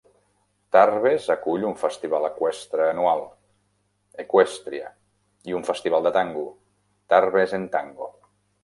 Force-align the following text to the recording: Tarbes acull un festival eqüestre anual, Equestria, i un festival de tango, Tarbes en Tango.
Tarbes 0.75 1.27
acull 1.33 1.67
un 1.71 1.75
festival 1.81 2.25
eqüestre 2.31 2.87
anual, 2.95 3.23
Equestria, 4.25 4.91
i 5.53 5.59
un 5.61 5.71
festival 5.71 6.11
de 6.11 6.15
tango, 6.19 6.49
Tarbes 7.17 7.57
en 7.63 7.71
Tango. 7.79 8.15